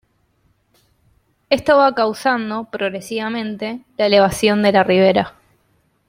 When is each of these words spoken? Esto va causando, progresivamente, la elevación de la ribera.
Esto 1.51 1.77
va 1.77 1.93
causando, 1.93 2.67
progresivamente, 2.71 3.81
la 3.99 4.07
elevación 4.07 4.63
de 4.63 4.71
la 4.71 4.83
ribera. 4.83 5.35